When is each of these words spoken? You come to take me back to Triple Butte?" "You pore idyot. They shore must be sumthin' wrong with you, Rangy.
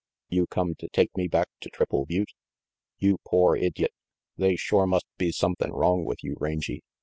You 0.29 0.47
come 0.47 0.73
to 0.79 0.89
take 0.89 1.15
me 1.15 1.27
back 1.27 1.49
to 1.59 1.69
Triple 1.69 2.07
Butte?" 2.07 2.33
"You 2.97 3.19
pore 3.23 3.55
idyot. 3.55 3.93
They 4.35 4.55
shore 4.55 4.87
must 4.87 5.05
be 5.19 5.31
sumthin' 5.31 5.73
wrong 5.73 6.05
with 6.05 6.23
you, 6.23 6.35
Rangy. 6.39 6.81